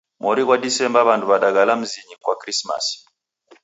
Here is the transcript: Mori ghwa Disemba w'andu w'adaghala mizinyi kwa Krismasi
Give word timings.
Mori 0.23 0.41
ghwa 0.45 0.55
Disemba 0.63 0.99
w'andu 1.07 1.25
w'adaghala 1.31 1.73
mizinyi 1.79 2.15
kwa 2.23 2.35
Krismasi 2.41 2.95